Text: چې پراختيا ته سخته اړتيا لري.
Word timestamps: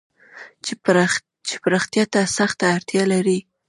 چې 1.47 1.53
پراختيا 1.63 2.03
ته 2.13 2.21
سخته 2.37 2.65
اړتيا 2.75 3.03
لري. 3.13 3.39